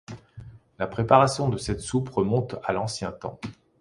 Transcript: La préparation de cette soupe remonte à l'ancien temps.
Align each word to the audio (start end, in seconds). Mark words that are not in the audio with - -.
La 0.79 0.87
préparation 0.87 1.47
de 1.47 1.59
cette 1.59 1.79
soupe 1.81 2.09
remonte 2.09 2.55
à 2.63 2.73
l'ancien 2.73 3.11
temps. 3.11 3.39